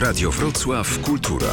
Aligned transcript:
Radio 0.00 0.30
Wrocław 0.30 0.98
Kultura. 0.98 1.50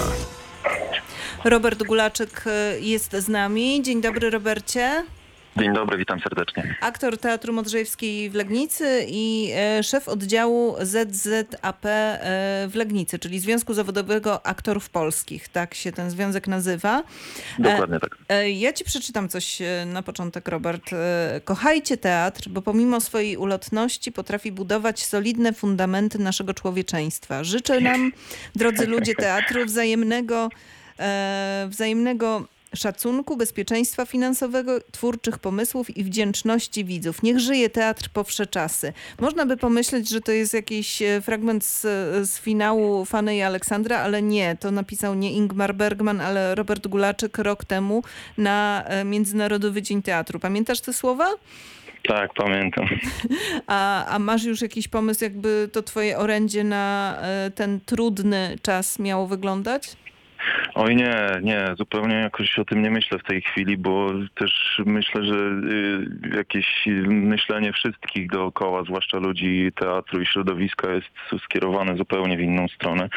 Robert 1.44 1.84
Gulaczyk 1.84 2.44
y, 2.48 2.82
jest 2.82 3.16
z 3.16 3.28
nami. 3.28 3.82
Dzień 3.84 4.02
dobry, 4.02 4.30
Robercie. 4.30 5.06
Dzień 5.58 5.74
dobry, 5.74 5.98
witam 5.98 6.20
serdecznie. 6.20 6.76
Aktor 6.82 7.18
Teatru 7.18 7.54
Modrzejewskiej 7.54 8.30
w 8.30 8.36
Legnicy 8.36 9.06
i 9.08 9.52
e, 9.56 9.84
szef 9.84 10.08
oddziału 10.08 10.76
ZZAP 10.82 11.86
e, 11.86 12.68
w 12.70 12.76
Legnicy, 12.76 13.20
czyli 13.20 13.40
Związku 13.40 13.74
Zawodowego 13.74 14.46
Aktorów 14.46 14.90
Polskich. 14.90 15.50
Tak 15.50 15.74
się 15.74 15.92
ten 15.92 16.12
związek 16.12 16.48
nazywa. 16.48 17.04
Dokładnie 17.60 18.00
tak. 18.00 18.18
E, 18.30 18.52
Ja 18.52 18.74
ci 18.74 18.84
przeczytam 18.84 19.30
coś 19.30 19.60
na 19.86 20.04
początek, 20.04 20.48
Robert. 20.48 20.90
Kochajcie 21.44 21.98
teatr, 21.98 22.50
bo 22.50 22.62
pomimo 22.62 23.02
swojej 23.02 23.38
ulotności 23.38 24.12
potrafi 24.12 24.52
budować 24.52 25.06
solidne 25.06 25.54
fundamenty 25.54 26.20
naszego 26.20 26.54
człowieczeństwa. 26.54 27.44
Życzę 27.44 27.82
nam, 27.82 28.12
drodzy 28.56 28.88
ludzie 28.88 29.16
teatru, 29.26 29.66
wzajemnego, 29.66 30.50
wzajemnego 31.68 32.48
szacunku, 32.76 33.38
bezpieczeństwa 33.38 34.06
finansowego, 34.06 34.80
twórczych 34.92 35.40
pomysłów 35.40 35.98
i 35.98 36.04
wdzięczności 36.04 36.86
widzów. 36.86 37.24
Niech 37.24 37.40
żyje 37.40 37.70
teatr 37.70 38.10
po 38.14 38.24
wsze 38.24 38.48
czasy. 38.48 38.94
Można 39.20 39.46
by 39.46 39.58
pomyśleć, 39.58 40.10
że 40.10 40.22
to 40.22 40.32
jest 40.32 40.54
jakiś 40.54 41.02
e, 41.02 41.22
fragment 41.22 41.66
z, 41.66 41.82
z 42.30 42.40
finału 42.40 43.06
Fany 43.06 43.38
i 43.38 43.42
Aleksandra, 43.42 43.98
ale 43.98 44.22
nie. 44.22 44.58
To 44.60 44.72
napisał 44.72 45.16
nie 45.16 45.32
Ingmar 45.32 45.76
Bergman, 45.76 46.22
ale 46.22 46.56
Robert 46.56 46.88
Gulaczyk 46.88 47.38
rok 47.38 47.66
temu 47.66 48.04
na 48.38 48.84
e, 48.88 49.04
Międzynarodowy 49.04 49.82
Dzień 49.82 50.02
Teatru. 50.02 50.40
Pamiętasz 50.40 50.82
te 50.82 50.94
słowa? 50.94 51.26
Tak, 52.08 52.34
pamiętam. 52.34 52.86
A, 53.68 54.06
a 54.06 54.20
masz 54.20 54.44
już 54.44 54.62
jakiś 54.62 54.88
pomysł, 54.88 55.24
jakby 55.24 55.70
to 55.72 55.84
twoje 55.84 56.18
orędzie 56.18 56.64
na 56.64 57.18
e, 57.22 57.52
ten 57.52 57.80
trudny 57.86 58.58
czas 58.62 59.00
miało 59.00 59.28
wyglądać? 59.28 59.96
Oj 60.76 60.96
nie, 60.96 61.16
nie, 61.42 61.66
zupełnie 61.78 62.16
jakoś 62.16 62.60
o 62.60 62.66
tym 62.66 62.82
nie 62.82 62.92
myślę 62.92 63.20
w 63.20 63.24
tej 63.24 63.42
chwili, 63.42 63.78
bo 63.78 64.12
też 64.36 64.82
myślę, 64.86 65.26
że 65.26 65.36
y, 65.36 66.38
jakieś 66.38 66.68
myślenie 67.08 67.74
wszystkich 67.74 68.30
dookoła, 68.30 68.84
zwłaszcza 68.84 69.18
ludzi 69.18 69.72
teatru 69.80 70.22
i 70.22 70.26
środowiska 70.26 70.92
jest 70.92 71.44
skierowane 71.44 71.98
zupełnie 71.98 72.38
w 72.38 72.42
inną 72.42 72.68
stronę, 72.68 73.10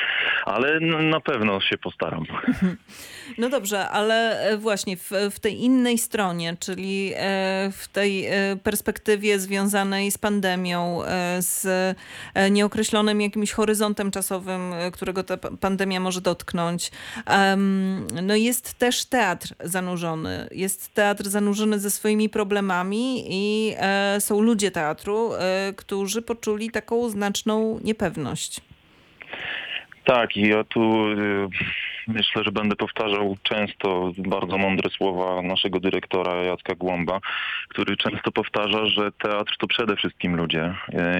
ale 0.44 0.80
na 1.00 1.20
pewno 1.20 1.60
się 1.60 1.78
postaram. 1.78 2.24
No 3.38 3.48
dobrze, 3.48 3.88
ale 3.88 4.40
e, 4.40 4.56
właśnie 4.56 4.96
w, 4.96 5.10
w 5.30 5.40
tej 5.40 5.60
innej 5.60 5.98
stronie, 5.98 6.56
czyli 6.60 7.12
e, 7.16 7.70
w 7.72 7.88
tej 7.88 8.26
e, 8.26 8.56
perspektywie 8.62 9.38
związanej 9.38 10.10
z 10.10 10.18
pandemią, 10.18 11.00
z 11.38 11.66
nieokreślonym 12.50 13.20
jakimś 13.20 13.52
horyzontem 13.52 14.10
czasowym, 14.10 14.72
którego 14.92 15.24
ta 15.24 15.36
pa- 15.36 15.50
pandemia 15.60 16.00
może 16.00 16.20
dotknąć, 16.20 16.90
no 18.22 18.36
jest 18.36 18.74
też 18.74 19.04
teatr 19.04 19.54
zanurzony. 19.60 20.48
Jest 20.50 20.94
teatr 20.94 21.28
zanurzony 21.28 21.78
ze 21.78 21.90
swoimi 21.90 22.28
problemami 22.28 23.24
i 23.28 23.74
e, 23.76 24.20
są 24.20 24.40
ludzie 24.40 24.70
teatru, 24.70 25.34
e, 25.34 25.72
którzy 25.76 26.22
poczuli 26.22 26.70
taką 26.70 27.08
znaczną 27.08 27.80
niepewność. 27.84 28.60
Tak, 30.08 30.36
i 30.36 30.48
ja 30.48 30.64
tu 30.64 31.08
y, 31.08 31.48
myślę, 32.08 32.44
że 32.44 32.52
będę 32.52 32.76
powtarzał 32.76 33.36
często 33.42 34.12
bardzo 34.18 34.58
mądre 34.58 34.90
słowa 34.90 35.42
naszego 35.42 35.80
dyrektora 35.80 36.34
Jacka 36.34 36.74
Głąba, 36.74 37.20
który 37.68 37.96
często 37.96 38.32
powtarza, 38.32 38.86
że 38.86 39.12
teatr 39.12 39.56
to 39.58 39.66
przede 39.66 39.96
wszystkim 39.96 40.36
ludzie 40.36 40.74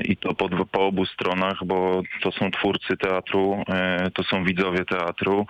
i 0.05 0.17
to 0.17 0.35
po, 0.35 0.49
po 0.49 0.87
obu 0.87 1.07
stronach, 1.07 1.65
bo 1.65 2.03
to 2.23 2.33
są 2.33 2.51
twórcy 2.51 2.97
teatru, 2.97 3.65
to 4.15 4.23
są 4.23 4.45
widzowie 4.45 4.85
teatru. 4.85 5.47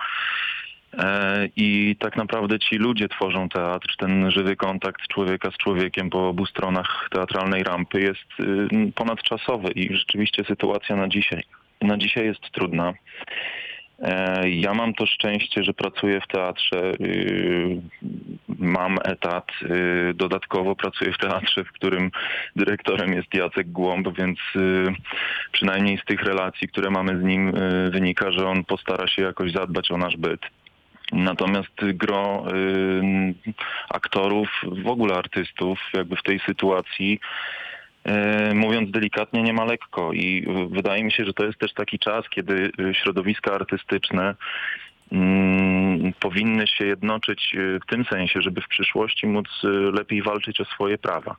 E, 0.97 1.47
I 1.55 1.95
tak 1.99 2.15
naprawdę 2.17 2.59
ci 2.59 2.75
ludzie 2.75 3.09
tworzą 3.09 3.49
teatr. 3.49 3.95
Ten 3.97 4.31
żywy 4.31 4.55
kontakt 4.55 5.07
człowieka 5.07 5.51
z 5.51 5.57
człowiekiem 5.57 6.09
po 6.09 6.27
obu 6.29 6.45
stronach 6.45 7.07
teatralnej 7.11 7.63
rampy 7.63 8.01
jest 8.01 8.39
y, 8.39 8.91
ponadczasowy 8.95 9.71
i 9.71 9.95
rzeczywiście 9.97 10.43
sytuacja 10.43 10.95
na 10.95 11.07
dzisiaj. 11.07 11.43
Na 11.81 11.97
dzisiaj 11.97 12.25
jest 12.25 12.51
trudna. 12.51 12.93
E, 14.01 14.49
Ja 14.49 14.73
mam 14.73 14.93
to 14.93 15.05
szczęście, 15.05 15.63
że 15.63 15.73
pracuję 15.73 16.21
w 16.21 16.27
teatrze. 16.27 16.91
y, 17.01 17.81
Mam 18.59 18.97
etat. 19.05 19.47
y, 19.63 20.13
Dodatkowo 20.13 20.75
pracuję 20.75 21.11
w 21.13 21.17
teatrze, 21.17 21.63
w 21.63 21.71
którym 21.71 22.11
dyrektorem 22.55 23.13
jest 23.13 23.33
Jacek 23.33 23.71
Głąb, 23.71 24.07
więc 24.17 24.39
przynajmniej 25.51 25.97
z 25.97 26.05
tych 26.05 26.23
relacji, 26.23 26.67
które 26.67 26.89
mamy 26.89 27.19
z 27.19 27.23
nim, 27.23 27.51
wynika, 27.91 28.31
że 28.31 28.47
on 28.47 28.63
postara 28.63 29.07
się 29.07 29.21
jakoś 29.21 29.51
zadbać 29.51 29.91
o 29.91 29.97
nasz 29.97 30.17
byt. 30.17 30.41
Natomiast 31.11 31.73
gro 31.93 32.45
y, 32.53 33.33
aktorów, 33.89 34.49
w 34.83 34.87
ogóle 34.87 35.15
artystów, 35.15 35.79
jakby 35.93 36.15
w 36.15 36.23
tej 36.23 36.39
sytuacji, 36.39 37.19
y, 38.51 38.55
mówiąc 38.55 38.91
delikatnie, 38.91 39.43
nie 39.43 39.53
ma 39.53 39.65
lekko. 39.65 40.13
I 40.13 40.45
y, 40.47 40.75
wydaje 40.75 41.03
mi 41.03 41.11
się, 41.11 41.25
że 41.25 41.33
to 41.33 41.45
jest 41.45 41.59
też 41.59 41.73
taki 41.73 41.99
czas, 41.99 42.29
kiedy 42.29 42.71
y, 42.79 42.93
środowiska 42.93 43.53
artystyczne 43.53 44.35
mm, 45.11 46.13
powinny 46.19 46.67
się 46.67 46.85
jednoczyć 46.85 47.55
y, 47.55 47.79
w 47.83 47.85
tym 47.85 48.05
sensie, 48.05 48.41
żeby 48.41 48.61
w 48.61 48.67
przyszłości 48.67 49.27
móc 49.27 49.47
y, 49.63 49.67
lepiej 49.67 50.21
walczyć 50.21 50.61
o 50.61 50.65
swoje 50.65 50.97
prawa. 50.97 51.35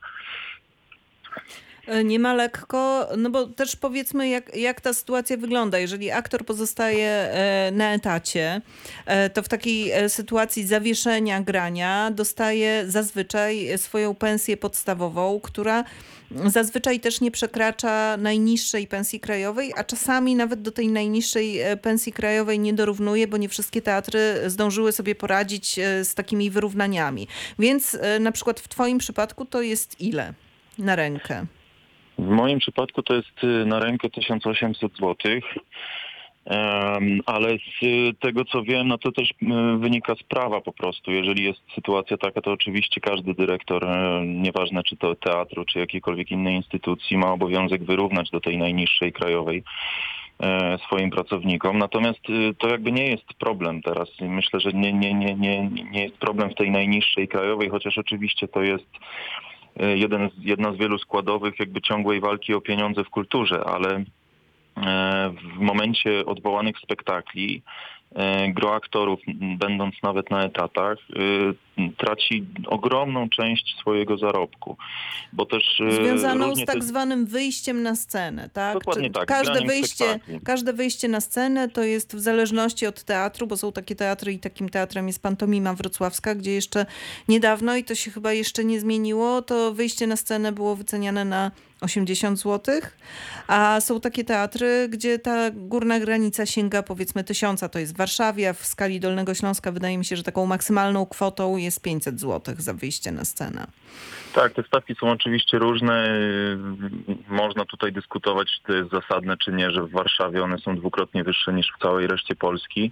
E, 1.91 2.03
Nie 2.03 2.19
ma 2.19 2.33
lekko, 2.33 3.07
no 3.17 3.29
bo 3.29 3.47
też 3.47 3.75
powiedzmy, 3.75 4.29
jak, 4.29 4.55
jak 4.55 4.81
ta 4.81 4.93
sytuacja 4.93 5.37
wygląda. 5.37 5.79
Jeżeli 5.79 6.11
aktor 6.11 6.45
pozostaje 6.45 7.09
e, 7.09 7.71
na 7.73 7.93
etacie, 7.93 8.61
e, 9.05 9.29
to 9.29 9.43
w 9.43 9.49
takiej 9.49 9.91
sytuacji 10.09 10.67
zawieszenia 10.67 11.41
grania 11.41 12.11
dostaje 12.11 12.83
zazwyczaj 12.87 13.77
swoją 13.77 14.15
pensję 14.15 14.57
podstawową, 14.57 15.39
która 15.43 15.83
zazwyczaj 16.45 16.99
też 16.99 17.21
nie 17.21 17.31
przekracza 17.31 18.17
najniższej 18.17 18.87
pensji 18.87 19.19
krajowej, 19.19 19.73
a 19.75 19.83
czasami 19.83 20.35
nawet 20.35 20.61
do 20.61 20.71
tej 20.71 20.87
najniższej 20.87 21.59
pensji 21.81 22.13
krajowej 22.13 22.59
nie 22.59 22.73
dorównuje, 22.73 23.27
bo 23.27 23.37
nie 23.37 23.49
wszystkie 23.49 23.81
teatry 23.81 24.19
zdążyły 24.47 24.91
sobie 24.91 25.15
poradzić 25.15 25.79
z 26.03 26.15
takimi 26.15 26.49
wyrównaniami. 26.49 27.27
Więc 27.59 27.97
na 28.19 28.31
przykład 28.31 28.59
w 28.59 28.67
twoim 28.67 28.97
przypadku 28.97 29.45
to 29.45 29.61
jest 29.61 30.01
ile 30.01 30.33
na 30.77 30.95
rękę? 30.95 31.45
W 32.21 32.29
moim 32.29 32.59
przypadku 32.59 33.03
to 33.03 33.13
jest 33.13 33.43
y, 33.43 33.65
na 33.65 33.79
rękę 33.79 34.09
1800 34.09 34.91
zł. 34.97 35.15
ale 37.25 37.49
z 37.57 37.83
y, 37.83 38.13
tego 38.19 38.45
co 38.45 38.63
wiem, 38.63 38.87
no 38.87 38.97
to 38.97 39.11
też 39.11 39.31
y, 39.31 39.35
wynika 39.77 40.15
z 40.15 40.23
prawa 40.23 40.61
po 40.61 40.73
prostu. 40.73 41.11
Jeżeli 41.11 41.43
jest 41.43 41.59
sytuacja 41.75 42.17
taka, 42.17 42.41
to 42.41 42.51
oczywiście 42.51 43.01
każdy 43.01 43.33
dyrektor, 43.33 43.83
y, 43.83 43.87
nieważne 44.25 44.83
czy 44.83 44.97
to 44.97 45.15
teatru, 45.15 45.65
czy 45.65 45.79
jakiejkolwiek 45.79 46.31
innej 46.31 46.55
instytucji, 46.55 47.17
ma 47.17 47.31
obowiązek 47.31 47.83
wyrównać 47.83 48.29
do 48.29 48.39
tej 48.39 48.57
najniższej 48.57 49.13
krajowej 49.13 49.63
e, 50.39 50.77
swoim 50.87 51.09
pracownikom. 51.09 51.77
Natomiast 51.77 52.19
to 52.57 52.67
jakby 52.67 52.91
nie 52.91 53.07
jest 53.07 53.33
problem 53.33 53.81
teraz. 53.81 54.09
Myślę, 54.21 54.59
że 54.59 54.71
nie, 54.73 54.93
nie, 54.93 55.13
nie, 55.13 55.35
nie, 55.35 55.69
nie 55.91 56.03
jest 56.03 56.17
problem 56.17 56.49
w 56.49 56.55
tej 56.55 56.71
najniższej 56.71 57.27
krajowej, 57.27 57.69
chociaż 57.69 57.97
oczywiście 57.97 58.47
to 58.47 58.61
jest 58.61 58.87
e, 58.95 59.50
jeden 59.75 60.29
z, 60.29 60.43
jedna 60.43 60.73
z 60.73 60.77
wielu 60.77 60.99
składowych 60.99 61.59
jakby 61.59 61.81
ciągłej 61.81 62.19
walki 62.19 62.53
o 62.53 62.61
pieniądze 62.61 63.03
w 63.03 63.09
kulturze, 63.09 63.63
ale 63.65 63.89
e, 63.95 64.03
w 65.55 65.59
momencie 65.59 66.25
odwołanych 66.25 66.77
spektakli 66.79 67.61
e, 68.15 68.51
gro 68.51 68.75
aktorów, 68.75 69.19
będąc 69.57 69.95
nawet 70.03 70.29
na 70.29 70.43
etatach, 70.43 70.97
e, 70.97 71.19
traci 71.97 72.45
ogromną 72.67 73.29
część 73.29 73.75
swojego 73.79 74.17
zarobku, 74.17 74.77
bo 75.33 75.45
też 75.45 75.81
e, 75.87 75.91
Związaną 75.91 76.55
z 76.55 76.65
tak 76.65 76.75
te- 76.75 76.81
zwanym 76.81 77.25
wyjściem 77.25 77.83
na 77.83 77.95
scenę, 77.95 78.49
tak? 78.53 78.73
Dokładnie 78.73 79.07
Czy- 79.07 79.13
tak, 79.13 79.27
Każde 79.27 79.61
wyjście, 79.65 80.05
spektakli. 80.05 80.41
każde 80.41 80.73
wyjście 80.73 81.07
na 81.07 81.21
scenę 81.21 81.69
to 81.69 81.83
jest 81.83 82.15
w 82.15 82.19
zależności 82.19 82.87
od 82.87 83.03
teatru, 83.03 83.47
bo 83.47 83.57
są 83.57 83.71
takie 83.71 83.95
teatry 83.95 84.33
i 84.33 84.39
takim 84.39 84.69
teatrem 84.69 85.07
jest 85.07 85.21
Pantomima 85.21 85.73
Wrocławska, 85.73 86.35
gdzie 86.35 86.51
jeszcze 86.51 86.85
niedawno, 87.27 87.75
i 87.75 87.83
to 87.83 87.95
się 87.95 88.11
chyba 88.11 88.33
jeszcze 88.33 88.63
nie 88.65 88.79
zmieniło, 88.79 89.41
to 89.41 89.73
wyjście 89.73 90.07
na 90.07 90.15
scenę 90.15 90.51
było 90.51 90.75
wyceniane 90.75 91.25
na 91.25 91.51
80 91.81 92.39
zł, 92.39 92.75
a 93.47 93.81
są 93.81 93.99
takie 94.01 94.23
teatry, 94.23 94.87
gdzie 94.89 95.19
ta 95.19 95.51
górna 95.51 95.99
granica 95.99 96.45
sięga 96.45 96.83
powiedzmy 96.83 97.23
tysiąca, 97.23 97.69
to 97.69 97.79
jest 97.79 97.93
w 97.93 97.97
Warszawie, 97.97 98.53
w 98.53 98.65
skali 98.65 98.99
Dolnego 98.99 99.33
Śląska 99.33 99.71
wydaje 99.71 99.97
mi 99.97 100.05
się, 100.05 100.15
że 100.15 100.23
taką 100.23 100.45
maksymalną 100.45 101.05
kwotą 101.05 101.57
jest 101.57 101.70
jest 101.71 101.83
500 101.83 102.19
zł 102.19 102.55
za 102.57 102.73
wyjście 102.73 103.11
na 103.11 103.25
scenę. 103.25 103.67
Tak, 104.33 104.53
te 104.53 104.63
stawki 104.63 104.95
są 104.95 105.11
oczywiście 105.11 105.59
różne. 105.59 106.19
Można 107.27 107.65
tutaj 107.65 107.91
dyskutować, 107.91 108.47
czy 108.47 108.63
to 108.63 108.73
jest 108.73 108.91
zasadne, 108.91 109.37
czy 109.37 109.51
nie, 109.51 109.71
że 109.71 109.83
w 109.83 109.91
Warszawie 109.91 110.43
one 110.43 110.57
są 110.57 110.75
dwukrotnie 110.75 111.23
wyższe 111.23 111.53
niż 111.53 111.67
w 111.77 111.81
całej 111.81 112.07
reszcie 112.07 112.35
Polski. 112.35 112.91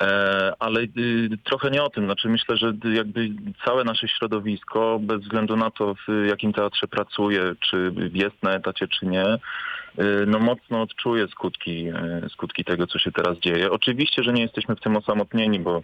E, 0.00 0.52
ale 0.58 0.80
y, 0.80 0.88
trochę 1.44 1.70
nie 1.70 1.82
o 1.82 1.90
tym. 1.90 2.04
Znaczy 2.04 2.28
myślę, 2.28 2.56
że 2.56 2.72
jakby 2.94 3.28
całe 3.64 3.84
nasze 3.84 4.08
środowisko, 4.08 4.98
bez 5.02 5.20
względu 5.20 5.56
na 5.56 5.70
to, 5.70 5.94
w 5.94 6.26
jakim 6.28 6.52
teatrze 6.52 6.88
pracuje, 6.88 7.54
czy 7.60 7.92
jest 8.12 8.42
na 8.42 8.50
etacie, 8.50 8.88
czy 8.88 9.06
nie, 9.06 9.24
y, 9.24 9.38
no 10.26 10.38
mocno 10.38 10.82
odczuje 10.82 11.28
skutki, 11.28 11.88
y, 11.88 12.28
skutki 12.30 12.64
tego, 12.64 12.86
co 12.86 12.98
się 12.98 13.12
teraz 13.12 13.38
dzieje. 13.38 13.70
Oczywiście, 13.70 14.22
że 14.22 14.32
nie 14.32 14.42
jesteśmy 14.42 14.76
w 14.76 14.80
tym 14.80 14.96
osamotnieni, 14.96 15.60
bo 15.60 15.82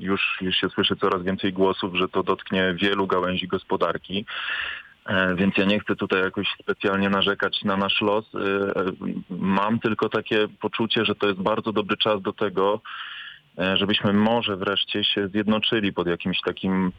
już, 0.00 0.38
już 0.40 0.56
się 0.56 0.68
słyszy 0.68 0.96
coraz 0.96 1.22
więcej 1.22 1.52
głosów, 1.52 1.96
że 1.96 2.08
to 2.08 2.22
dotknie 2.22 2.74
wielu 2.80 3.06
gałęzi 3.06 3.48
gospodarki. 3.48 4.26
E, 5.06 5.34
więc 5.34 5.56
ja 5.56 5.64
nie 5.64 5.80
chcę 5.80 5.96
tutaj 5.96 6.20
jakoś 6.20 6.46
specjalnie 6.62 7.10
narzekać 7.10 7.64
na 7.64 7.76
nasz 7.76 8.00
los. 8.00 8.34
E, 8.34 8.38
mam 9.30 9.78
tylko 9.78 10.08
takie 10.08 10.48
poczucie, 10.60 11.04
że 11.04 11.14
to 11.14 11.26
jest 11.26 11.40
bardzo 11.40 11.72
dobry 11.72 11.96
czas 11.96 12.22
do 12.22 12.32
tego, 12.32 12.80
żebyśmy 13.74 14.12
może 14.12 14.56
wreszcie 14.56 15.04
się 15.04 15.28
zjednoczyli 15.28 15.92
pod 15.92 16.06
jakimś 16.06 16.40
takim 16.40 16.92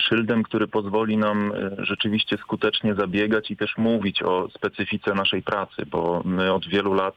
szyldem, 0.00 0.42
który 0.42 0.68
pozwoli 0.68 1.16
nam 1.16 1.52
rzeczywiście 1.78 2.36
skutecznie 2.36 2.94
zabiegać 2.94 3.50
i 3.50 3.56
też 3.56 3.76
mówić 3.78 4.22
o 4.22 4.48
specyfice 4.54 5.14
naszej 5.14 5.42
pracy, 5.42 5.86
bo 5.86 6.22
my 6.24 6.52
od 6.52 6.68
wielu 6.68 6.94
lat, 6.94 7.16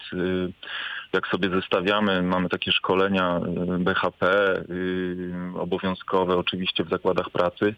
jak 1.14 1.28
sobie 1.28 1.50
zestawiamy, 1.50 2.24
mamy 2.24 2.50
takie 2.50 2.72
szkolenia 2.72 3.42
BHP 3.80 4.54
obowiązkowe 5.56 6.38
oczywiście 6.38 6.84
w 6.84 6.90
zakładach 6.90 7.30
pracy 7.30 7.76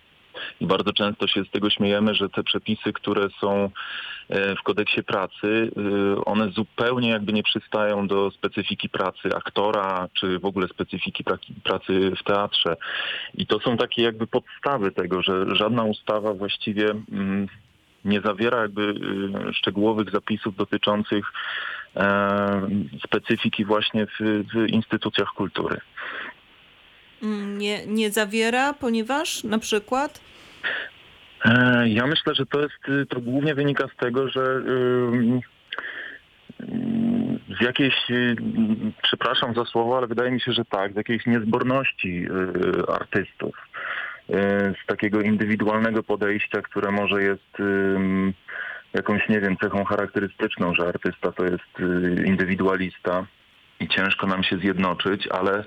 i 0.62 0.66
bardzo 0.66 0.94
często 0.94 1.28
się 1.28 1.44
z 1.44 1.50
tego 1.50 1.70
śmiejemy, 1.70 2.16
że 2.16 2.30
te 2.30 2.44
przepisy, 2.44 2.94
które 2.94 3.28
są 3.42 3.70
e, 4.30 4.56
w 4.56 4.64
kodeksie 4.64 5.04
pracy, 5.04 5.72
e, 6.18 6.26
one 6.26 6.50
zupełnie 6.50 7.10
jakby 7.10 7.34
nie 7.34 7.44
przystają 7.44 8.08
do 8.08 8.32
specyfiki 8.32 8.90
pracy 8.90 9.36
aktora, 9.36 10.08
czy 10.14 10.40
w 10.40 10.46
ogóle 10.46 10.68
specyfiki 10.68 11.24
pracy 11.64 12.12
w 12.20 12.24
teatrze. 12.24 12.78
I 13.34 13.48
to 13.48 13.60
są 13.60 13.78
takie 13.78 14.04
jakby 14.04 14.28
podstawy 14.28 14.92
tego, 14.92 15.22
że 15.22 15.56
żadna 15.56 15.84
ustawa 15.84 16.34
właściwie 16.34 16.90
mm, 16.90 17.48
nie 18.06 18.22
zawiera 18.22 18.62
jakby 18.62 18.94
e, 19.50 19.54
szczegółowych 19.54 20.12
zapisów 20.12 20.56
dotyczących 20.56 21.26
specyfiki 23.06 23.66
właśnie 23.66 24.08
w, 24.08 24.20
w 24.54 24.68
instytucjach 24.68 25.28
kultury. 25.28 25.82
Mm, 27.24 27.58
nie, 27.58 27.86
nie 27.88 28.12
zawiera, 28.12 28.74
ponieważ 28.74 29.44
na 29.44 29.60
przykład? 29.60 30.22
E, 31.46 31.90
ja 31.90 32.08
myślę, 32.08 32.36
że 32.36 32.46
to 32.46 32.62
jest, 32.62 32.90
y, 32.90 33.06
to 33.06 33.22
głównie 33.22 33.56
wynika 33.56 33.88
z 33.88 33.98
tego, 33.98 34.30
że 34.30 34.62
z 37.60 37.62
jakiejś, 37.62 37.96
y, 38.10 38.36
przepraszam 39.02 39.54
za 39.56 39.66
słowo, 39.66 39.98
ale 39.98 40.08
wydaje 40.08 40.32
mi 40.32 40.42
się, 40.42 40.52
że 40.52 40.66
tak, 40.66 40.94
z 40.94 40.96
jakiejś 40.96 41.26
niezborności 41.26 42.26
y, 42.26 42.94
artystów, 42.94 43.56
z 44.84 44.88
takiego 44.88 45.22
indywidualnego 45.22 46.04
podejścia, 46.04 46.62
które 46.62 46.92
może 46.92 47.24
jest 47.24 47.58
jakąś, 48.94 49.30
nie 49.30 49.42
wiem, 49.42 49.58
cechą 49.58 49.84
charakterystyczną, 49.84 50.76
że 50.76 50.88
artysta 50.88 51.32
to 51.32 51.46
jest 51.46 51.80
indywidualista 52.26 53.26
i 53.82 53.88
ciężko 53.88 54.28
nam 54.28 54.44
się 54.44 54.58
zjednoczyć, 54.58 55.28
ale 55.28 55.64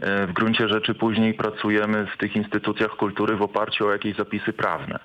E, 0.00 0.26
w 0.26 0.32
gruncie 0.32 0.68
rzeczy 0.68 0.94
później 0.94 1.34
pracujemy 1.34 2.06
w 2.06 2.16
tych 2.16 2.36
instytucjach 2.36 2.90
kultury 2.90 3.36
w 3.36 3.42
oparciu 3.42 3.86
o 3.86 3.92
jakieś 3.92 4.16
zapisy 4.16 4.52
prawne. 4.52 4.98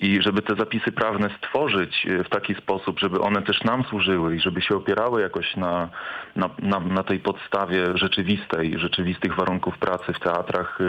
I 0.00 0.22
żeby 0.22 0.42
te 0.42 0.56
zapisy 0.56 0.92
prawne 0.92 1.30
stworzyć 1.38 2.06
e, 2.06 2.24
w 2.24 2.28
taki 2.28 2.54
sposób, 2.54 3.00
żeby 3.00 3.20
one 3.20 3.42
też 3.42 3.64
nam 3.64 3.84
służyły 3.84 4.36
i 4.36 4.40
żeby 4.40 4.62
się 4.62 4.76
opierały 4.76 5.22
jakoś 5.22 5.56
na, 5.56 5.88
na, 6.36 6.50
na, 6.58 6.80
na 6.80 7.02
tej 7.02 7.20
podstawie 7.20 7.84
rzeczywistej, 7.94 8.78
rzeczywistych 8.78 9.36
warunków 9.36 9.78
pracy 9.78 10.12
w 10.12 10.20
teatrach, 10.20 10.78
e, 10.80 10.84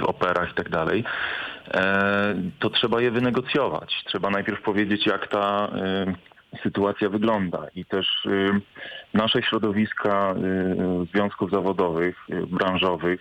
w 0.00 0.04
operach 0.04 0.50
i 0.50 0.54
tak 0.54 0.68
to 2.58 2.70
trzeba 2.70 3.00
je 3.00 3.10
wynegocjować. 3.10 4.02
Trzeba 4.06 4.30
najpierw 4.30 4.62
powiedzieć, 4.62 5.06
jak 5.06 5.28
ta 5.28 5.68
sytuacja 6.62 7.08
wygląda. 7.08 7.66
I 7.74 7.84
też 7.84 8.06
y, 8.26 8.60
nasze 9.14 9.42
środowiska 9.42 10.34
y, 10.34 11.06
związków 11.14 11.50
zawodowych, 11.50 12.16
y, 12.30 12.46
branżowych, 12.46 13.20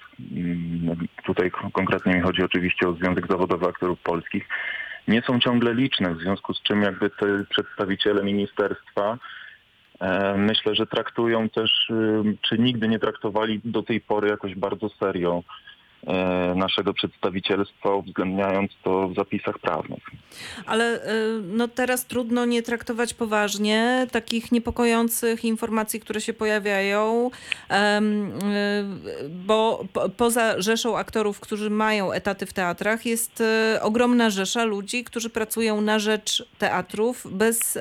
tutaj 1.26 1.52
konkretnie 1.74 2.14
mi 2.14 2.22
chodzi 2.22 2.44
oczywiście 2.44 2.88
o 2.88 2.94
Związek 2.94 3.28
Zawodowy 3.28 3.68
Aktorów 3.68 4.00
Polskich, 4.00 4.48
nie 5.08 5.22
są 5.22 5.40
ciągle 5.40 5.74
liczne, 5.74 6.16
w 6.16 6.20
związku 6.20 6.54
z 6.54 6.62
czym 6.62 6.82
jakby 6.82 7.10
te 7.10 7.26
przedstawiciele 7.50 8.24
ministerstwa 8.24 9.18
e, 10.00 10.38
myślę, 10.38 10.76
że 10.76 10.86
traktują 10.86 11.50
też, 11.50 11.92
czy 12.42 12.60
nigdy 12.60 12.88
nie 12.88 13.00
traktowali 13.00 13.62
do 13.66 13.84
tej 13.84 14.02
pory 14.02 14.30
jakoś 14.30 14.56
bardzo 14.56 14.90
serio 14.90 15.44
naszego 16.56 16.94
przedstawicielstwa, 16.94 17.90
uwzględniając 17.96 18.72
to 18.84 19.08
w 19.08 19.16
zapisach 19.16 19.60
prawnych. 19.60 20.04
Ale 20.66 21.04
e, 21.04 21.14
no 21.44 21.68
teraz 21.68 22.06
trudno 22.06 22.46
nie 22.46 22.64
traktować 22.64 23.14
poważnie 23.14 24.08
takich 24.12 24.52
niepokojących 24.52 25.46
informacji, 25.46 26.00
które 26.00 26.22
się 26.22 26.34
pojawiają, 26.34 27.32
e, 27.70 28.02
bo 29.30 29.86
poza 30.18 30.62
rzeszą 30.62 30.98
aktorów, 30.98 31.40
którzy 31.40 31.70
mają 31.70 32.12
etaty 32.12 32.46
w 32.46 32.54
teatrach, 32.54 33.06
jest 33.06 33.44
ogromna 33.82 34.30
rzesza 34.30 34.64
ludzi, 34.64 35.04
którzy 35.04 35.30
pracują 35.30 35.82
na 35.82 36.00
rzecz 36.00 36.46
teatrów 36.58 37.28
bez 37.32 37.80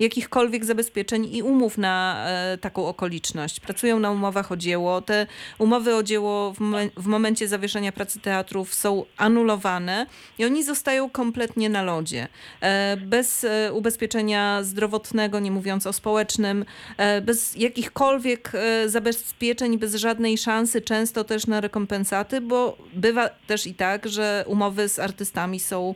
jakichkolwiek 0.00 0.64
zabezpieczeń 0.64 1.36
i 1.36 1.42
umów 1.42 1.78
na 1.78 2.26
taką 2.60 2.86
okoliczność. 2.86 3.60
Pracują 3.60 3.98
na 3.98 4.10
umowach 4.10 4.52
o 4.52 4.56
dzieło. 4.56 5.02
Te 5.02 5.26
umowy 5.58 5.94
o 5.94 6.02
dzieło 6.02 6.52
w 6.96 7.06
momencie 7.06 7.47
zawieszenia 7.48 7.92
pracy 7.92 8.20
teatrów 8.20 8.74
są 8.74 9.04
anulowane 9.16 10.06
i 10.38 10.44
oni 10.44 10.64
zostają 10.64 11.10
kompletnie 11.10 11.68
na 11.68 11.82
lodzie. 11.82 12.28
E, 12.60 12.96
bez 12.96 13.44
e, 13.44 13.72
ubezpieczenia 13.72 14.62
zdrowotnego, 14.62 15.40
nie 15.40 15.50
mówiąc 15.50 15.86
o 15.86 15.92
społecznym, 15.92 16.64
e, 16.96 17.20
bez 17.20 17.56
jakichkolwiek 17.56 18.52
zabezpieczeń, 18.86 19.78
bez 19.78 19.94
żadnej 19.94 20.38
szansy, 20.38 20.80
często 20.80 21.24
też 21.24 21.46
na 21.46 21.60
rekompensaty, 21.60 22.40
bo 22.40 22.78
bywa 22.94 23.28
też 23.28 23.66
i 23.66 23.74
tak, 23.74 24.08
że 24.08 24.44
umowy 24.46 24.88
z 24.88 24.98
artystami 24.98 25.60
są 25.60 25.94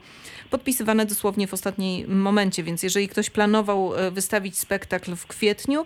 podpisywane 0.51 1.07
dosłownie 1.07 1.47
w 1.47 1.55
ostatnim 1.55 2.21
momencie, 2.21 2.63
więc 2.63 2.83
jeżeli 2.83 3.09
ktoś 3.09 3.31
planował 3.31 3.93
wystawić 4.13 4.59
spektakl 4.59 5.17
w 5.17 5.27
kwietniu, 5.27 5.85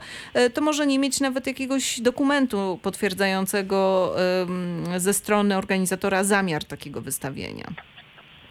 to 0.54 0.60
może 0.60 0.86
nie 0.86 0.98
mieć 0.98 1.20
nawet 1.20 1.46
jakiegoś 1.46 2.00
dokumentu 2.00 2.78
potwierdzającego 2.82 4.14
ze 4.96 5.14
strony 5.14 5.55
organizatora 5.58 6.24
zamiar 6.24 6.64
takiego 6.64 7.00
wystawienia. 7.00 7.66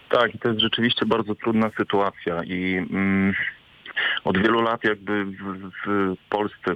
Tak, 0.08 0.30
to 0.42 0.48
jest 0.48 0.60
rzeczywiście 0.60 1.06
bardzo 1.06 1.34
trudna 1.34 1.70
sytuacja 1.78 2.44
i 2.44 2.76
mm, 2.76 3.34
od 4.24 4.38
wielu 4.38 4.62
lat 4.62 4.84
jakby 4.84 5.24
w, 5.24 5.70
w, 5.86 6.14
Polsce, 6.28 6.74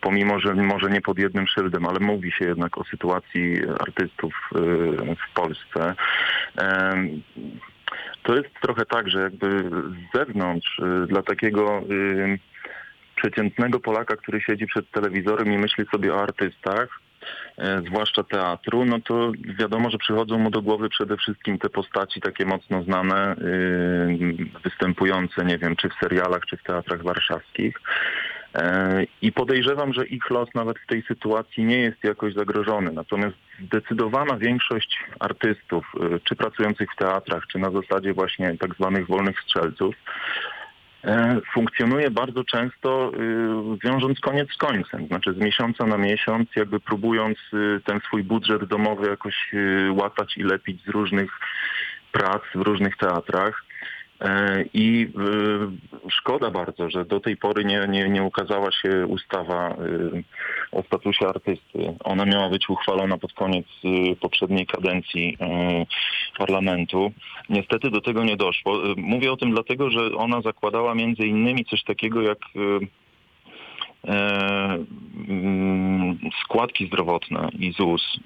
pomimo 0.00 0.40
że 0.40 0.54
może 0.54 0.90
nie 0.90 1.00
pod 1.00 1.18
jednym 1.18 1.46
szyldem, 1.46 1.86
ale 1.86 2.00
mówi 2.00 2.32
się 2.32 2.44
jednak 2.44 2.78
o 2.78 2.84
sytuacji 2.84 3.56
artystów 3.80 4.34
y, 4.56 4.58
w 5.14 5.34
Polsce. 5.34 5.94
To 8.22 8.36
jest 8.36 8.48
trochę 8.62 8.86
tak, 8.86 9.08
że 9.08 9.20
jakby 9.20 9.70
z 9.70 10.16
zewnątrz 10.16 10.78
y, 10.78 11.06
dla 11.06 11.22
takiego 11.22 11.82
y, 11.90 12.38
przeciętnego 13.16 13.80
Polaka, 13.80 14.16
który 14.16 14.40
siedzi 14.40 14.66
przed 14.66 14.90
telewizorem 14.90 15.52
i 15.52 15.58
myśli 15.58 15.84
sobie 15.92 16.14
o 16.14 16.22
artystach, 16.22 17.00
zwłaszcza 17.86 18.22
teatru, 18.22 18.84
no 18.84 19.00
to 19.00 19.32
wiadomo, 19.58 19.90
że 19.90 19.98
przychodzą 19.98 20.38
mu 20.38 20.50
do 20.50 20.62
głowy 20.62 20.88
przede 20.88 21.16
wszystkim 21.16 21.58
te 21.58 21.68
postaci 21.68 22.20
takie 22.20 22.44
mocno 22.44 22.82
znane, 22.82 23.36
yy, 24.18 24.46
występujące, 24.64 25.44
nie 25.44 25.58
wiem, 25.58 25.76
czy 25.76 25.88
w 25.88 25.94
serialach, 26.00 26.46
czy 26.46 26.56
w 26.56 26.62
teatrach 26.62 27.02
warszawskich. 27.02 27.80
E, 28.54 29.04
I 29.22 29.32
podejrzewam, 29.32 29.92
że 29.92 30.06
ich 30.06 30.30
los 30.30 30.48
nawet 30.54 30.78
w 30.78 30.86
tej 30.86 31.02
sytuacji 31.02 31.64
nie 31.64 31.78
jest 31.78 32.04
jakoś 32.04 32.34
zagrożony. 32.34 32.92
Natomiast 32.92 33.36
zdecydowana 33.64 34.36
większość 34.36 34.98
artystów, 35.20 35.84
e, 36.00 36.18
czy 36.24 36.36
pracujących 36.36 36.88
w 36.92 36.96
teatrach, 36.96 37.46
czy 37.46 37.58
na 37.58 37.70
zasadzie 37.70 38.12
właśnie 38.12 38.56
tak 38.58 38.74
zwanych 38.74 39.06
wolnych 39.06 39.40
strzelców, 39.40 39.94
E, 39.94 40.57
funkcjonuje 41.54 42.10
bardzo 42.10 42.44
często 42.44 43.12
y, 43.14 43.88
wiążąc 43.88 44.20
koniec 44.20 44.48
z 44.52 44.56
końcem, 44.56 45.06
znaczy 45.06 45.32
z 45.32 45.36
miesiąca 45.36 45.86
na 45.86 45.98
miesiąc, 45.98 46.48
jakby 46.56 46.80
próbując 46.80 47.38
y, 47.54 47.80
ten 47.84 48.00
swój 48.00 48.22
budżet 48.22 48.64
domowy 48.64 49.08
jakoś 49.08 49.54
y, 49.54 49.92
łatać 49.92 50.36
i 50.36 50.42
lepić 50.42 50.84
z 50.84 50.88
różnych 50.88 51.30
prac 52.12 52.42
w 52.54 52.60
różnych 52.60 52.96
teatrach. 52.96 53.64
E, 54.20 54.64
I 54.74 55.12
szkoda 56.10 56.50
bardzo, 56.50 56.90
że 56.90 57.04
do 57.04 57.20
tej 57.20 57.36
pory 57.36 57.64
nie, 57.64 57.86
nie, 57.88 58.08
nie 58.08 58.22
ukazała 58.22 58.72
się 58.72 59.06
ustawa 59.06 59.76
o 60.78 60.82
statusie 60.82 61.28
artysty. 61.28 61.94
Ona 62.04 62.24
miała 62.24 62.48
być 62.48 62.68
uchwalona 62.68 63.18
pod 63.18 63.32
koniec 63.32 63.66
y, 63.84 64.16
poprzedniej 64.16 64.66
kadencji 64.66 65.36
y, 65.40 66.38
parlamentu. 66.38 67.12
Niestety 67.48 67.90
do 67.90 68.00
tego 68.00 68.24
nie 68.24 68.36
doszło. 68.36 68.90
Y, 68.90 68.94
Mówię 68.96 69.32
o 69.32 69.36
tym 69.36 69.50
dlatego, 69.50 69.90
że 69.90 70.16
ona 70.16 70.40
zakładała 70.40 70.94
między 70.94 71.26
innymi 71.26 71.64
coś 71.64 71.82
takiego 71.84 72.22
jak 72.22 72.38
mm, 75.28 76.18
składki 76.44 76.86
zdrowotne 76.86 77.48
i 77.58 77.72
ZUS 77.72 78.20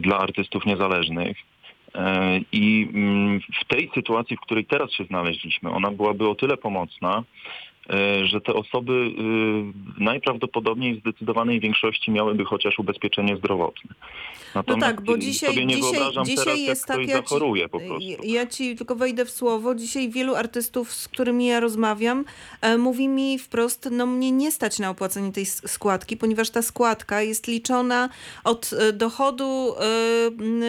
dla 0.00 0.18
artystów 0.18 0.66
niezależnych. 0.66 1.36
I 2.52 2.88
mm, 2.94 3.40
w 3.40 3.64
tej 3.68 3.90
sytuacji, 3.94 4.36
w 4.36 4.40
której 4.40 4.64
teraz 4.64 4.92
się 4.92 5.04
znaleźliśmy, 5.04 5.70
ona 5.70 5.90
byłaby 5.90 6.28
o 6.28 6.34
tyle 6.34 6.56
pomocna, 6.56 7.24
że 8.24 8.40
te 8.40 8.54
osoby 8.54 8.92
y, 8.92 10.02
najprawdopodobniej 10.02 10.96
w 10.96 11.00
zdecydowanej 11.00 11.60
większości 11.60 12.10
miałyby 12.10 12.44
chociaż 12.44 12.78
ubezpieczenie 12.78 13.36
zdrowotne. 13.36 13.90
Natomiast 14.54 14.86
tak, 14.86 15.00
bo 15.00 15.14
y, 15.14 15.18
dzisiaj- 15.18 15.50
sobie 15.50 15.66
nie 15.66 15.74
dzisiaj- 15.76 15.92
wyobrażam 15.92 16.24
dzisiaj 16.24 16.44
teraz, 16.44 16.58
jest 16.60 16.88
jak 16.88 16.98
tak, 16.98 17.08
ja 17.08 17.22
ci- 17.22 17.28
po 17.68 17.80
prostu. 17.80 18.08
Ja- 18.10 18.16
Ja 18.42 18.46
ci 18.46 18.76
tylko 18.76 18.94
wejdę 18.96 19.24
w 19.24 19.30
słowo. 19.30 19.74
Dzisiaj 19.74 20.10
wielu 20.10 20.34
artystów, 20.34 20.92
z 20.94 21.08
którymi 21.08 21.46
ja 21.46 21.60
rozmawiam, 21.60 22.24
e, 22.60 22.78
mówi 22.78 23.08
mi 23.08 23.38
wprost, 23.38 23.88
no 23.92 24.06
mnie 24.06 24.32
nie 24.32 24.52
stać 24.52 24.78
na 24.78 24.90
opłacenie 24.90 25.32
tej 25.32 25.46
składki, 25.46 26.16
ponieważ 26.16 26.50
ta 26.50 26.62
składka 26.62 27.22
jest 27.22 27.46
liczona 27.48 28.08
od 28.44 28.70
e, 28.72 28.92
dochodu 28.92 29.74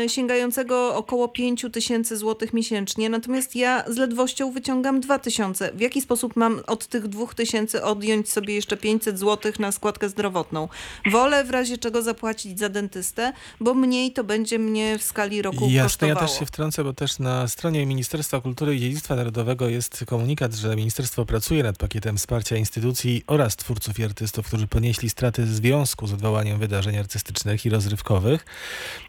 e, 0.03 0.10
sięgającego 0.10 0.96
około 0.96 1.27
5 1.27 1.65
tysięcy 1.72 2.17
złotych 2.17 2.53
miesięcznie, 2.53 3.10
natomiast 3.10 3.55
ja 3.55 3.84
z 3.88 3.98
ledwością 3.98 4.51
wyciągam 4.51 5.00
2 5.01 5.20
tysiące. 5.20 5.72
W 5.74 5.82
jaki 5.82 6.01
sposób 6.01 6.36
mam 6.36 6.60
od 6.67 6.88
tych 6.88 7.02
2 7.07 7.27
tysięcy 7.27 7.83
odjąć 7.83 8.29
sobie 8.29 8.53
jeszcze 8.53 8.77
500 8.77 9.19
złotych 9.19 9.60
na 9.60 9.72
składkę 9.72 10.10
zdrowotną? 10.10 10.67
Wolę 11.12 11.43
w 11.43 11.50
razie 11.50 11.77
czego 11.77 12.01
zapłacić 12.01 12.60
za 12.60 12.69
dentystę, 12.69 13.33
bo 13.60 13.74
mniej 13.74 14.12
to 14.13 14.24
będzie 14.24 14.60
mnie 14.60 14.98
w 15.00 15.03
skali 15.03 15.41
roku 15.41 15.65
Jasne, 15.69 15.83
kosztowało. 15.83 16.19
ja 16.19 16.27
też 16.27 16.39
się 16.39 16.45
wtrącę, 16.45 16.83
bo 16.83 16.93
też 16.93 17.19
na 17.19 17.48
stronie 17.48 17.86
Ministerstwa 17.86 18.41
Kultury 18.41 18.75
i 18.75 18.79
Dziedzictwa 18.79 19.15
Narodowego 19.15 19.69
jest 19.69 20.03
komunikat, 20.07 20.53
że 20.53 20.75
ministerstwo 20.75 21.25
pracuje 21.25 21.63
nad 21.63 21.77
pakietem 21.77 22.17
wsparcia 22.17 22.57
instytucji 22.57 23.24
oraz 23.27 23.55
twórców 23.55 24.00
i 24.00 24.03
artystów, 24.03 24.48
którzy 24.48 24.67
ponieśli 24.67 25.10
straty 25.10 25.43
w 25.43 25.50
związku 25.50 26.07
z 26.07 26.13
odwołaniem 26.13 26.60
wydarzeń 26.60 26.98
artystycznych 26.98 27.65
i 27.65 27.69
rozrywkowych 27.69 28.45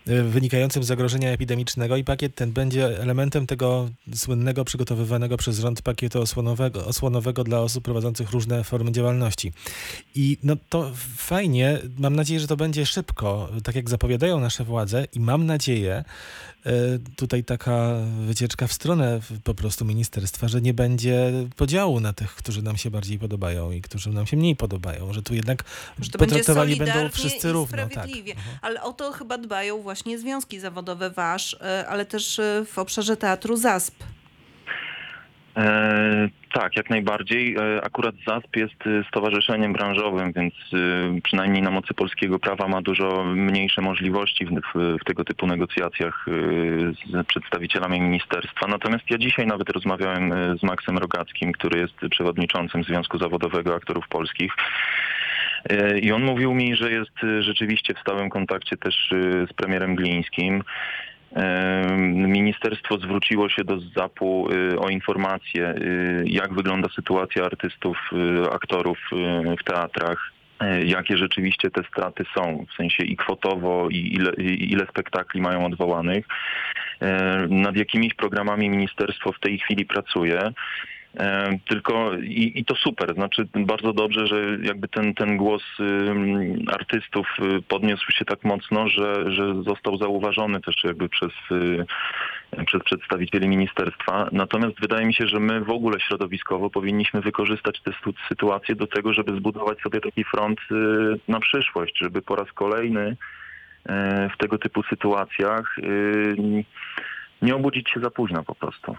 y, 0.09 0.23
wynikającym 0.23 0.85
z 0.85 0.87
zagrożenia 0.87 1.31
epidemicznego 1.31 1.97
i 1.97 2.05
pakiet 2.05 2.35
ten 2.35 2.53
będzie 2.53 3.01
elementem 3.01 3.47
tego 3.47 3.89
słynnego 4.15 4.65
przygotowywanego 4.65 5.37
przez 5.37 5.59
rząd 5.59 5.83
pakietu 5.83 6.21
osłonowego, 6.21 6.87
osłonowego 6.87 7.45
dla 7.45 7.61
osób 7.61 7.84
prowadzących 7.85 8.31
różne 8.31 8.65
formy 8.65 8.93
działalności. 8.93 9.53
I 10.15 10.39
no 10.43 10.57
to 10.69 10.91
fajnie, 11.17 11.79
mam 11.99 12.17
nadzieję, 12.17 12.41
że 12.41 12.47
to 12.47 12.57
będzie 12.57 12.87
szybko, 12.87 13.49
tak 13.65 13.75
jak 13.75 13.91
zapowiadają 13.91 14.41
nasze 14.41 14.65
władze 14.65 15.07
i 15.13 15.21
mam 15.21 15.47
nadzieję, 15.47 16.05
e, 16.67 16.73
tutaj 17.17 17.45
taka 17.45 17.95
wycieczka 18.27 18.67
w 18.67 18.73
stronę 18.73 19.21
po 19.45 19.55
prostu 19.55 19.85
ministerstwa, 19.85 20.49
że 20.49 20.61
nie 20.61 20.75
będzie 20.75 21.33
podziału 21.57 22.01
na 22.01 22.13
tych, 22.13 22.35
którzy 22.35 22.63
nam 22.63 22.77
się 22.77 22.91
bardziej 22.91 23.19
podobają 23.19 23.71
i 23.71 23.81
którzy 23.83 24.11
nam 24.11 24.27
się 24.27 24.37
mniej 24.37 24.57
podobają, 24.57 25.13
że 25.13 25.23
tu 25.23 25.35
jednak 25.35 25.65
Że 26.01 26.11
to 26.11 26.19
będzie 26.19 26.37
potraktowani 26.37 26.77
będą 26.77 27.09
wszyscy 27.09 27.49
i 27.49 27.53
równo. 27.53 27.77
Tak. 27.77 27.91
sprawiedliwie. 27.91 28.35
Ale 28.63 28.83
o 28.83 28.93
to 28.93 29.13
chyba 29.13 29.39
dbają 29.39 29.83
właśnie 29.83 30.19
związki 30.19 30.61
zawodowe 30.61 31.11
WASZ, 31.11 31.55
e, 31.61 31.87
ale 31.89 32.07
też 32.07 32.39
e, 32.39 32.65
w 32.73 32.79
obszarze 32.79 33.17
teatru 33.17 33.57
ZASP. 33.57 33.95
E, 35.57 36.29
tak, 36.53 36.77
jak 36.77 36.91
najbardziej. 36.91 37.57
E, 37.57 37.85
akurat 37.85 38.15
ZASP 38.27 38.57
jest 38.57 38.87
e, 38.87 39.05
stowarzyszeniem 39.09 39.73
branżowym, 39.73 40.33
więc 40.33 40.55
e, 40.55 41.21
przynajmniej 41.21 41.63
na 41.63 41.71
mocy 41.71 41.95
polskiego 41.95 42.39
prawa 42.39 42.69
ma 42.69 42.83
dużo 42.83 43.25
mniejsze 43.25 43.83
możliwości 43.83 44.47
w, 44.47 44.51
w, 44.51 44.97
w 45.01 45.05
tego 45.05 45.25
typu 45.25 45.47
negocjacjach 45.47 46.27
z 47.23 47.27
przedstawicielami 47.27 48.01
ministerstwa. 48.01 48.67
Natomiast 48.69 49.11
ja 49.11 49.19
dzisiaj 49.19 49.47
nawet 49.47 49.71
rozmawiałem 49.71 50.35
z 50.59 50.63
Maksem 50.63 50.99
Rogackim, 50.99 51.53
który 51.53 51.81
jest 51.81 51.95
przewodniczącym 52.11 52.85
Związku 52.85 53.19
Zawodowego 53.19 53.75
Aktorów 53.75 54.09
Polskich. 54.09 54.53
I 56.03 56.13
on 56.13 56.23
mówił 56.23 56.55
mi, 56.55 56.77
że 56.77 56.93
jest 56.93 57.19
rzeczywiście 57.41 57.95
w 57.95 57.99
stałym 57.99 58.31
kontakcie 58.31 58.77
też 58.77 59.09
z 59.51 59.53
premierem 59.53 59.95
Glińskim. 59.95 60.63
Ministerstwo 62.29 62.99
zwróciło 62.99 63.49
się 63.49 63.65
do 63.65 63.81
ZAP-u 63.81 64.49
y, 64.53 64.79
o 64.79 64.89
informację, 64.89 65.75
y, 65.75 66.25
jak 66.27 66.55
wygląda 66.55 66.89
sytuacja 66.89 67.45
artystów, 67.45 67.97
y, 68.13 68.51
aktorów 68.51 68.99
w 69.61 69.65
teatrach, 69.65 70.33
jakie 70.85 71.17
rzeczywiście 71.17 71.71
te 71.71 71.83
straty 71.85 72.25
są, 72.35 72.67
w 72.73 72.77
sensie 72.77 73.05
i 73.05 73.17
kwotowo, 73.17 73.89
i 73.91 74.15
ile, 74.15 74.33
i 74.39 74.73
ile 74.73 74.87
spektakli 74.87 75.41
mają 75.41 75.67
odwołanych, 75.67 76.27
nad 77.49 77.77
jakimiś 77.77 78.15
programami 78.15 78.71
ministerstwo 78.71 79.33
w 79.33 79.41
tej 79.41 79.59
chwili 79.59 79.85
pracuje. 79.85 80.53
E, 81.17 81.59
Tylko 81.69 82.15
i, 82.15 82.53
i 82.61 82.65
to 82.65 82.75
super, 82.75 83.15
znaczy 83.15 83.49
bardzo 83.55 83.93
dobrze, 83.93 84.27
że 84.27 84.59
jakby 84.63 84.89
ten, 84.89 85.15
ten 85.15 85.37
głos 85.37 85.63
artystów 86.73 87.27
y, 87.59 87.63
podniósł 87.63 88.13
się 88.13 88.25
tak 88.25 88.45
mocno, 88.45 88.89
że, 88.89 89.33
że 89.33 89.63
został 89.63 89.97
zauważony 89.99 90.61
też 90.61 90.85
jakby 90.85 91.09
przez, 91.09 91.33
y, 91.53 91.85
przez 92.67 92.83
przedstawicieli 92.83 93.49
ministerstwa. 93.49 94.29
Natomiast 94.33 94.81
wydaje 94.81 95.07
mi 95.07 95.15
się, 95.15 95.27
że 95.27 95.41
my 95.41 95.61
w 95.61 95.71
ogóle 95.71 96.01
środowiskowo 96.01 96.71
powinniśmy 96.71 97.21
wykorzystać 97.21 97.81
tę 97.83 97.93
sytuację 98.29 98.75
do 98.75 98.87
tego, 98.87 99.13
żeby 99.13 99.37
zbudować 99.37 99.81
sobie 99.81 100.01
taki 100.01 100.25
front 100.25 100.61
y, 100.71 100.75
na 101.29 101.41
przyszłość, 101.41 101.99
żeby 101.99 102.23
po 102.23 102.37
raz 102.37 102.53
kolejny 102.53 103.07
y, 103.11 103.17
w 104.35 104.37
tego 104.39 104.59
typu 104.59 104.83
sytuacjach 104.83 105.77
nie 107.45 107.57
obudzić 107.57 107.91
się 107.91 108.01
za 108.01 108.11
późno 108.11 108.45
po 108.45 108.55
prostu. 108.55 108.97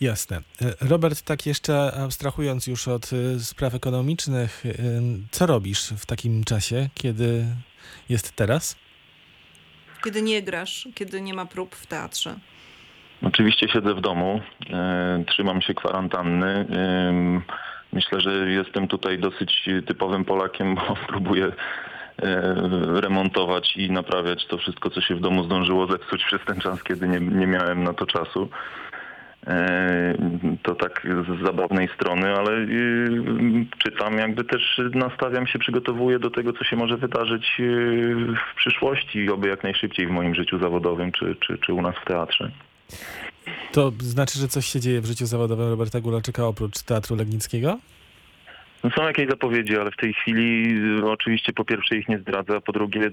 Jasne. 0.00 0.40
Robert, 0.80 1.22
tak 1.22 1.46
jeszcze 1.46 1.92
abstrahując 2.04 2.66
już 2.66 2.88
od 2.88 3.12
y, 3.12 3.40
spraw 3.40 3.74
ekonomicznych, 3.74 4.66
y, 4.66 4.78
co 5.30 5.46
robisz 5.46 5.88
w 5.88 6.06
takim 6.06 6.44
czasie, 6.44 6.88
kiedy 6.94 7.46
jest 8.08 8.32
teraz? 8.36 8.76
Kiedy 10.04 10.22
nie 10.22 10.42
grasz, 10.42 10.88
kiedy 10.94 11.20
nie 11.20 11.34
ma 11.34 11.46
prób 11.46 11.74
w 11.74 11.86
teatrze. 11.86 12.34
Oczywiście 13.22 13.68
siedzę 13.68 13.94
w 13.94 14.00
domu, 14.00 14.40
e, 14.70 15.24
trzymam 15.28 15.62
się 15.62 15.74
kwarantanny. 15.74 16.66
Myślę, 17.92 18.20
że 18.20 18.50
jestem 18.50 18.88
tutaj 18.88 19.18
dosyć 19.18 19.68
typowym 19.86 20.24
Polakiem, 20.24 20.74
bo 20.74 20.96
próbuję 21.08 21.52
remontować 23.00 23.76
i 23.76 23.90
naprawiać 23.90 24.46
to 24.46 24.58
wszystko, 24.58 24.90
co 24.90 25.00
się 25.00 25.14
w 25.14 25.20
domu 25.20 25.44
zdążyło 25.44 25.86
zepsuć 25.86 26.24
przez 26.24 26.40
ten 26.46 26.60
czas, 26.60 26.82
kiedy 26.82 27.08
nie, 27.08 27.20
nie 27.20 27.46
miałem 27.46 27.84
na 27.84 27.92
to 27.94 28.06
czasu. 28.06 28.48
E, 29.46 30.14
To 30.62 30.74
tak 30.74 31.06
z 31.28 31.44
zabawnej 31.44 31.88
strony, 31.94 32.34
ale 32.36 32.52
y, 32.52 33.66
czytam, 33.78 34.18
jakby 34.18 34.44
też 34.44 34.80
nastawiam 34.94 35.46
się, 35.46 35.58
przygotowuję 35.58 36.18
do 36.18 36.30
tego, 36.30 36.52
co 36.52 36.64
się 36.64 36.76
może 36.76 36.96
wydarzyć 36.96 37.46
w 38.52 38.56
przyszłości 38.56 39.30
oby 39.30 39.48
jak 39.48 39.62
najszybciej 39.62 40.06
w 40.06 40.10
moim 40.10 40.34
życiu 40.34 40.58
zawodowym, 40.58 41.12
czy, 41.12 41.36
czy, 41.40 41.58
czy 41.58 41.72
u 41.72 41.82
nas 41.82 41.94
w 42.02 42.04
teatrze. 42.04 42.50
To 43.72 43.92
znaczy, 43.98 44.38
że 44.38 44.48
coś 44.48 44.66
się 44.66 44.80
dzieje 44.80 45.00
w 45.00 45.06
życiu 45.06 45.26
zawodowym 45.26 45.68
Roberta 45.70 46.00
Gulaczyka 46.00 46.46
oprócz 46.46 46.82
Teatru 46.82 47.16
Legnickiego? 47.16 47.78
No 48.86 48.92
są 48.96 49.06
jakieś 49.06 49.28
zapowiedzi, 49.28 49.78
ale 49.78 49.90
w 49.90 49.96
tej 49.96 50.14
chwili 50.14 50.76
y, 50.98 51.10
oczywiście 51.10 51.52
po 51.52 51.64
pierwsze 51.64 51.96
ich 51.96 52.08
nie 52.08 52.18
zdradzę, 52.18 52.56
a 52.56 52.60
po 52.60 52.72
drugie 52.72 53.00
y, 53.00 53.12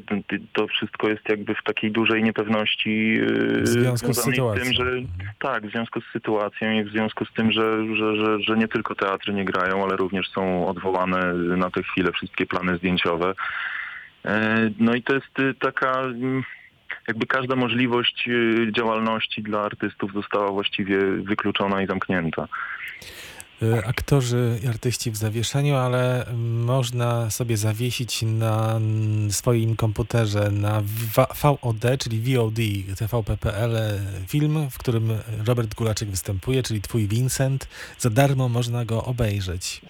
to 0.54 0.68
wszystko 0.68 1.10
jest 1.10 1.30
jakby 1.30 1.56
w 1.56 1.64
takiej 1.64 1.92
dużej 1.92 2.24
niepewności 2.24 3.20
y, 3.22 3.62
W 3.62 3.68
związku 3.68 4.14
z 4.14 4.24
sytuacją. 4.24 4.64
tym, 4.64 4.74
że 4.74 4.86
tak, 5.40 5.68
w 5.68 5.72
związku 5.72 6.02
z 6.02 6.04
sytuacją 6.14 6.72
i 6.72 6.84
w 6.84 6.90
związku 6.90 7.26
z 7.26 7.34
tym, 7.34 7.52
że, 7.52 7.96
że, 7.96 8.16
że, 8.16 8.40
że 8.40 8.58
nie 8.58 8.68
tylko 8.68 8.96
teatry 8.96 9.34
nie 9.34 9.46
grają, 9.46 9.84
ale 9.84 9.96
również 9.96 10.30
są 10.30 10.68
odwołane 10.68 11.34
na 11.34 11.72
tę 11.72 11.84
chwilę 11.84 12.12
wszystkie 12.12 12.46
plany 12.46 12.78
zdjęciowe. 12.78 13.34
No 14.80 14.94
i 14.94 15.04
to 15.04 15.14
jest 15.14 15.40
y, 15.40 15.54
taka 15.54 16.04
jakby 17.08 17.26
każda 17.26 17.56
możliwość 17.56 18.28
y, 18.28 18.68
działalności 18.72 19.44
dla 19.44 19.62
artystów 19.62 20.14
została 20.14 20.52
właściwie 20.52 20.98
wykluczona 21.06 21.82
i 21.82 21.88
zamknięta. 21.88 22.48
Y, 23.62 23.86
Aktorzy 23.86 24.60
i 24.64 24.68
artyści 24.68 25.12
w 25.12 25.18
zawieszeniu, 25.18 25.76
ale 25.76 26.26
można 26.66 27.30
sobie 27.30 27.58
zawiesić 27.58 28.22
na 28.22 28.80
swoim 29.30 29.76
komputerze 29.76 30.52
na 30.52 30.82
VOD, 31.42 31.84
czyli 32.00 32.36
VOD 32.36 32.56
TVP.pl 32.98 34.00
film, 34.28 34.70
w 34.70 34.78
którym 34.78 35.10
Robert 35.46 35.76
Gulaczyk 35.76 36.10
występuje, 36.10 36.64
czyli 36.64 36.82
Twój 36.82 37.08
Vincent. 37.08 37.68
Za 38.00 38.10
darmo 38.10 38.50
można 38.50 38.86
go 38.86 39.04
obejrzeć. 39.06 39.82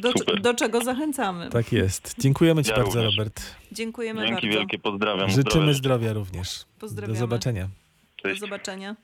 Do, 0.00 0.12
Super. 0.18 0.40
do 0.40 0.54
czego 0.54 0.84
zachęcamy. 0.84 1.50
Tak 1.50 1.72
jest. 1.72 2.14
Dziękujemy 2.18 2.64
Ci 2.64 2.70
Ja 2.70 2.76
bardzo, 2.76 2.94
również. 2.94 3.16
Robert. 3.16 3.42
Dziękujemy 3.72 4.20
Dzięki 4.20 4.32
bardzo. 4.46 4.58
wielkie, 4.58 4.78
pozdrawiam. 4.78 5.30
Życzymy 5.30 5.44
Zdrowia. 5.52 5.72
zdrowia 5.74 6.12
również. 6.12 6.64
Pozdrawiamy. 6.78 7.14
Do 7.14 7.20
zobaczenia. 7.20 7.68
Do 8.16 8.22
Cześć. 8.28 8.40
zobaczenia. 8.40 8.96